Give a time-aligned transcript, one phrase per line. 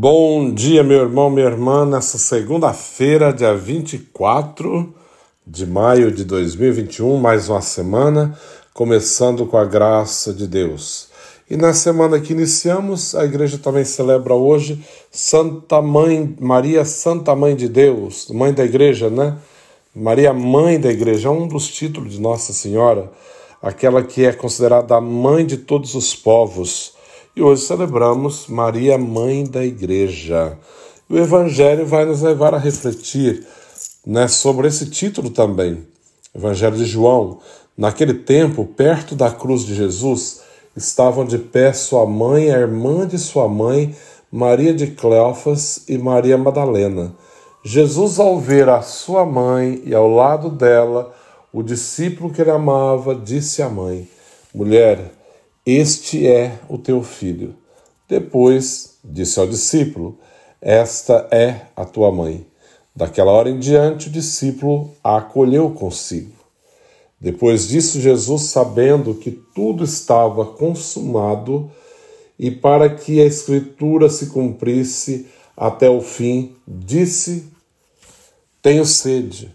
[0.00, 4.94] Bom dia, meu irmão, minha irmã, nessa segunda-feira, dia 24
[5.44, 8.38] de maio de 2021, mais uma semana,
[8.72, 11.08] começando com a graça de Deus.
[11.50, 17.56] E na semana que iniciamos, a igreja também celebra hoje Santa Mãe, Maria Santa Mãe
[17.56, 19.36] de Deus, mãe da igreja, né?
[19.92, 23.10] Maria Mãe da igreja, é um dos títulos de Nossa Senhora,
[23.60, 26.96] aquela que é considerada a mãe de todos os povos
[27.38, 30.58] e hoje celebramos Maria, Mãe da Igreja.
[31.08, 33.46] o Evangelho vai nos levar a refletir
[34.04, 35.86] né, sobre esse título também.
[36.34, 37.38] Evangelho de João.
[37.76, 40.40] Naquele tempo, perto da cruz de Jesus,
[40.76, 43.94] estavam de pé sua mãe, a irmã de sua mãe,
[44.32, 47.14] Maria de Cleofas e Maria Madalena.
[47.62, 51.14] Jesus, ao ver a sua mãe e ao lado dela
[51.52, 54.08] o discípulo que ele amava, disse à mãe:
[54.52, 55.17] Mulher,
[55.70, 57.54] este é o teu filho.
[58.08, 60.18] Depois disse ao discípulo:
[60.62, 62.46] Esta é a tua mãe.
[62.96, 66.32] Daquela hora em diante, o discípulo a acolheu consigo.
[67.20, 71.70] Depois disso, Jesus, sabendo que tudo estava consumado
[72.38, 77.44] e para que a Escritura se cumprisse até o fim, disse:
[78.62, 79.54] Tenho sede.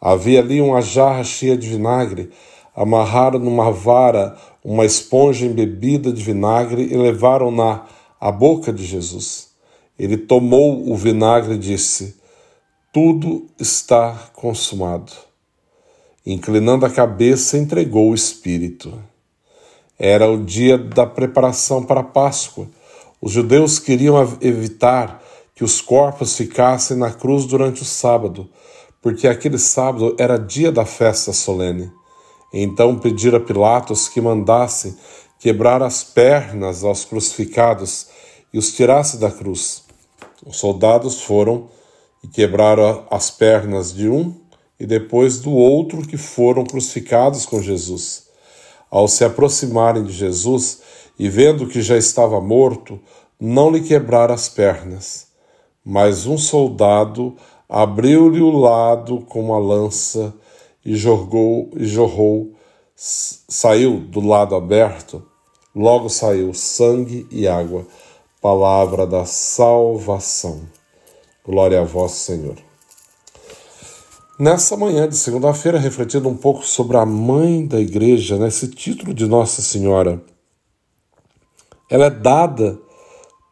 [0.00, 2.30] Havia ali uma jarra cheia de vinagre,
[2.74, 7.86] amarraram numa vara uma esponja embebida de vinagre e levaram-na
[8.20, 9.48] à boca de Jesus.
[9.98, 12.16] Ele tomou o vinagre e disse:
[12.92, 15.12] Tudo está consumado.
[16.24, 18.96] Inclinando a cabeça, entregou o Espírito.
[19.98, 22.68] Era o dia da preparação para a Páscoa.
[23.20, 25.22] Os judeus queriam evitar
[25.54, 28.48] que os corpos ficassem na cruz durante o sábado,
[29.00, 31.90] porque aquele sábado era dia da festa solene.
[32.52, 34.96] Então pediram a Pilatos que mandasse
[35.38, 38.06] quebrar as pernas aos crucificados
[38.52, 39.82] e os tirasse da cruz.
[40.44, 41.68] Os soldados foram
[42.22, 44.34] e quebraram as pernas de um
[44.78, 48.26] e depois do outro que foram crucificados com Jesus.
[48.90, 50.80] Ao se aproximarem de Jesus
[51.18, 53.00] e vendo que já estava morto,
[53.40, 55.28] não lhe quebraram as pernas.
[55.84, 57.36] Mas um soldado
[57.68, 60.34] abriu-lhe o lado com uma lança
[60.84, 62.52] e jorgou e jorrou,
[62.94, 65.22] saiu do lado aberto,
[65.74, 67.86] logo saiu sangue e água,
[68.40, 70.62] palavra da salvação.
[71.44, 72.56] Glória a vós, Senhor.
[74.38, 79.26] Nessa manhã de segunda-feira, refletindo um pouco sobre a mãe da igreja, nesse título de
[79.26, 80.22] Nossa Senhora,
[81.88, 82.78] ela é dada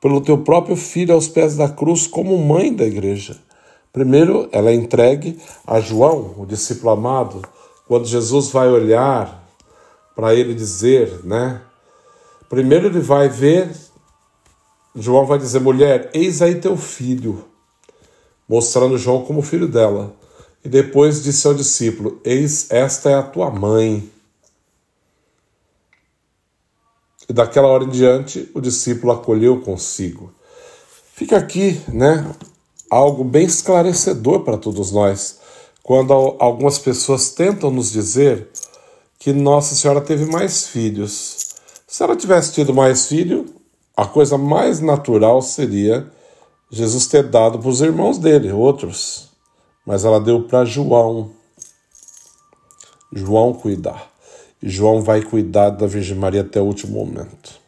[0.01, 3.39] pelo teu próprio filho aos pés da cruz como mãe da igreja.
[3.93, 7.43] Primeiro, ela é entregue a João, o discípulo amado,
[7.87, 9.49] quando Jesus vai olhar
[10.15, 11.61] para ele dizer, né?
[12.49, 13.75] Primeiro ele vai ver,
[14.95, 17.45] João vai dizer: mulher, eis aí teu filho,
[18.49, 20.15] mostrando João como filho dela.
[20.65, 24.11] E depois disse ao discípulo: Eis esta é a tua mãe.
[27.29, 30.33] E daquela hora em diante, o discípulo acolheu consigo.
[31.15, 32.29] Fica aqui, né,
[32.91, 35.39] algo bem esclarecedor para todos nós
[35.83, 38.49] quando algumas pessoas tentam nos dizer
[39.19, 41.55] que Nossa Senhora teve mais filhos.
[41.87, 43.47] Se ela tivesse tido mais filho,
[43.97, 46.11] a coisa mais natural seria
[46.71, 49.31] Jesus ter dado para os irmãos dele, outros.
[49.85, 51.33] Mas ela deu para João.
[53.13, 54.11] João cuidar.
[54.63, 57.59] E João vai cuidar da Virgem Maria até o último momento.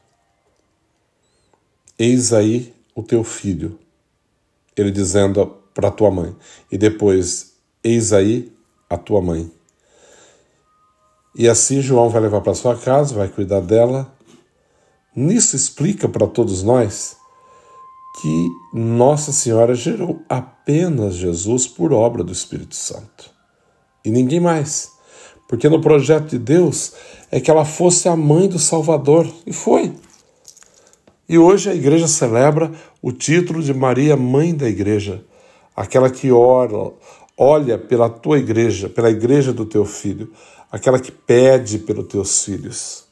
[1.99, 3.79] Eis aí o teu filho
[4.77, 6.35] ele dizendo para tua mãe.
[6.71, 7.53] E depois,
[7.83, 8.53] eis aí
[8.89, 9.51] a tua mãe.
[11.35, 14.13] E assim João vai levar para sua casa, vai cuidar dela.
[15.15, 17.17] Nisso explica para todos nós
[18.21, 23.31] que Nossa Senhora gerou apenas Jesus por obra do Espírito Santo.
[24.05, 24.91] E ninguém mais.
[25.49, 26.93] Porque no projeto de Deus
[27.31, 29.27] é que ela fosse a mãe do Salvador.
[29.47, 29.95] E foi.
[31.29, 35.25] E hoje a igreja celebra o título de Maria, Mãe da Igreja,
[35.75, 36.93] aquela que ora,
[37.39, 40.33] olha pela tua igreja, pela igreja do teu filho,
[40.71, 43.05] aquela que pede pelos teus filhos.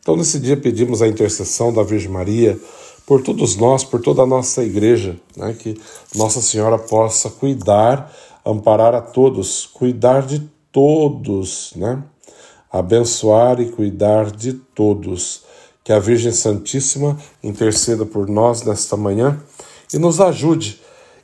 [0.00, 2.60] Então, nesse dia, pedimos a intercessão da Virgem Maria
[3.06, 5.54] por todos nós, por toda a nossa igreja, né?
[5.58, 5.78] que
[6.14, 8.14] Nossa Senhora possa cuidar,
[8.44, 10.40] amparar a todos, cuidar de
[10.70, 12.02] todos, né?
[12.70, 15.44] abençoar e cuidar de todos
[15.84, 19.38] que a Virgem Santíssima interceda por nós nesta manhã
[19.92, 20.80] e nos ajude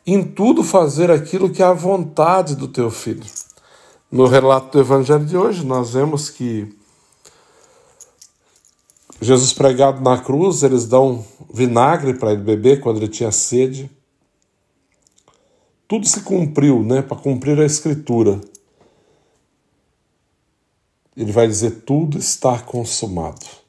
[0.06, 3.24] em tudo fazer aquilo que é a vontade do teu filho.
[4.12, 6.76] No relato do Evangelho de hoje, nós vemos que
[9.20, 13.90] Jesus pregado na cruz, eles dão vinagre para ele beber quando ele tinha sede.
[15.86, 18.40] Tudo se cumpriu, né, para cumprir a escritura.
[21.16, 23.59] Ele vai dizer: tudo está consumado.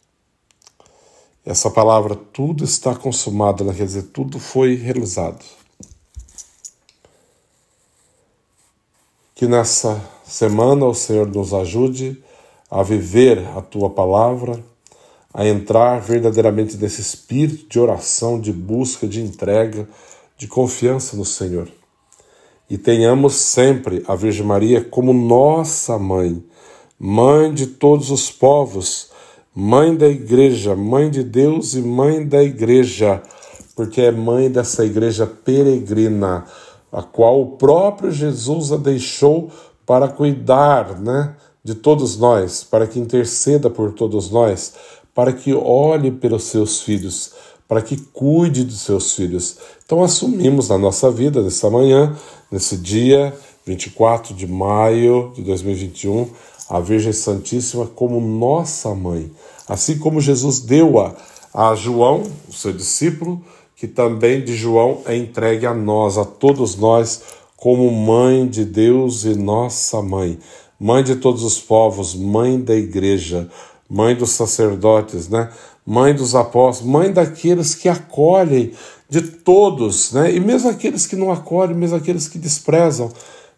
[1.44, 5.44] Essa palavra, tudo está consumado, ela quer dizer, tudo foi realizado.
[9.34, 12.24] Que nessa semana o Senhor nos ajude
[12.70, 14.64] a viver a tua palavra,
[15.34, 19.90] a entrar verdadeiramente nesse espírito de oração, de busca, de entrega,
[20.38, 21.72] de confiança no Senhor.
[22.70, 26.44] E tenhamos sempre a Virgem Maria como nossa mãe,
[27.00, 29.11] mãe de todos os povos,
[29.54, 33.22] mãe da igreja, mãe de Deus e mãe da igreja,
[33.76, 36.46] porque é mãe dessa igreja peregrina
[36.92, 39.50] a qual o próprio Jesus a deixou
[39.86, 44.74] para cuidar né, de todos nós, para que interceda por todos nós,
[45.14, 47.34] para que olhe pelos seus filhos,
[47.68, 49.58] para que cuide dos seus filhos.
[49.86, 52.16] Então assumimos na nossa vida, nessa manhã,
[52.52, 53.34] nesse dia
[53.66, 56.30] 24 de maio de 2021,
[56.72, 59.30] a Virgem Santíssima como nossa mãe.
[59.68, 61.14] Assim como Jesus deu-a
[61.54, 63.44] a João, o seu discípulo,
[63.76, 67.22] que também de João é entregue a nós, a todos nós,
[67.58, 70.40] como mãe de Deus e nossa mãe,
[70.80, 73.50] mãe de todos os povos, mãe da igreja,
[73.90, 75.50] mãe dos sacerdotes, né?
[75.86, 78.72] Mãe dos apóstolos, mãe daqueles que acolhem,
[79.10, 80.34] de todos, né?
[80.34, 83.12] E mesmo aqueles que não acolhem, mesmo aqueles que desprezam,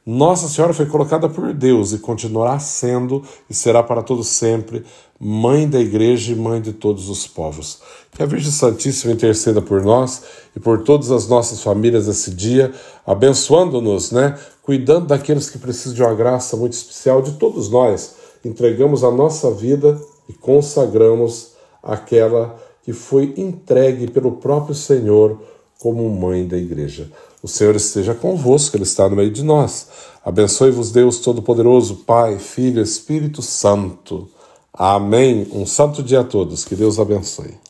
[0.05, 4.83] nossa Senhora foi colocada por Deus e continuará sendo e será para todo sempre
[5.17, 7.79] mãe da igreja e mãe de todos os povos.
[8.11, 10.23] Que a Virgem Santíssima interceda por nós
[10.53, 12.73] e por todas as nossas famílias esse dia,
[13.05, 14.37] abençoando-nos, né?
[14.61, 18.15] Cuidando daqueles que precisam de uma graça muito especial de todos nós.
[18.43, 19.97] Entregamos a nossa vida
[20.27, 25.39] e consagramos aquela que foi entregue pelo próprio Senhor
[25.79, 27.11] como mãe da igreja.
[27.41, 29.87] O Senhor esteja convosco, Ele está no meio de nós.
[30.23, 34.29] Abençoe-vos, Deus Todo-Poderoso, Pai, Filho, Espírito Santo.
[34.73, 35.47] Amém.
[35.51, 36.63] Um santo dia a todos.
[36.63, 37.62] Que Deus abençoe.